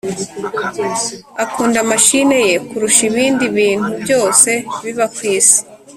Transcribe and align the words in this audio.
Akunda 1.43 1.79
mashine 1.89 2.37
ye 2.47 2.55
kurusha 2.67 3.01
ibindi 3.09 3.45
bintu 3.57 3.89
byose 4.03 4.49
biba 4.83 5.05
ku 5.15 5.21
isi 5.35 5.59